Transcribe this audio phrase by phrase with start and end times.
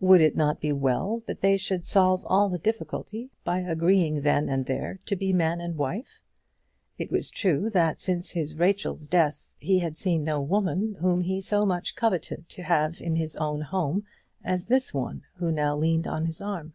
[0.00, 4.48] Would it not be well that they should solve all the difficulty by agreeing then
[4.48, 6.20] and there to be man and wife?
[6.98, 11.40] It was true that since his Rachel's death he had seen no woman whom he
[11.40, 14.04] so much coveted to have in his home
[14.42, 16.74] as this one who now leaned on his arm.